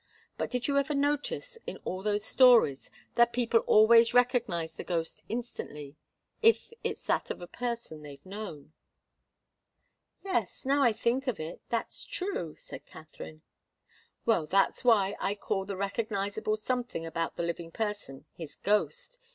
But 0.35 0.49
did 0.49 0.67
you 0.67 0.79
ever 0.79 0.95
notice, 0.95 1.59
in 1.67 1.77
all 1.85 2.01
those 2.01 2.25
stories, 2.25 2.89
that 3.13 3.31
people 3.31 3.59
always 3.67 4.15
recognize 4.15 4.73
the 4.73 4.83
ghost 4.83 5.21
instantly 5.29 5.95
if 6.41 6.73
it's 6.83 7.03
that 7.03 7.29
of 7.29 7.39
a 7.39 7.45
person 7.45 8.01
they've 8.01 8.25
known?" 8.25 8.73
"Yes. 10.23 10.65
Now 10.65 10.81
I 10.81 10.91
think 10.91 11.27
of 11.27 11.39
it, 11.39 11.61
that's 11.69 12.03
true," 12.03 12.55
said 12.57 12.87
Katharine. 12.87 13.43
"Well, 14.25 14.47
that's 14.47 14.83
why 14.83 15.15
I 15.19 15.35
call 15.35 15.65
the 15.65 15.77
recognizable 15.77 16.57
something 16.57 17.05
about 17.05 17.35
the 17.35 17.43
living 17.43 17.69
person 17.69 18.25
his 18.33 18.55
ghost. 18.55 19.19